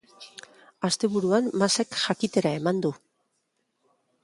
Asteburuan 0.89 1.51
Masek 1.63 1.93
jakitera 2.05 2.55
eman 2.63 2.83
du. 2.87 2.95